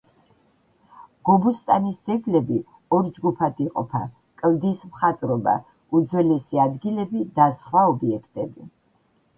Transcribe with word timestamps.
გობუსტანის 1.29 1.99
ძეგლები 2.09 2.57
ორ 2.99 3.11
ჯგუფად 3.19 3.61
იყოფა: 3.67 4.01
კლდის 4.43 4.83
მხატვრობა; 4.93 5.55
უძველესი 6.01 6.65
ადგილები 6.69 7.27
და 7.39 7.51
სხვა 7.63 7.87
ობიექტები. 7.95 8.69